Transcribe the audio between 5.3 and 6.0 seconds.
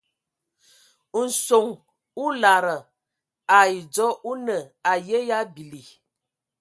a bili.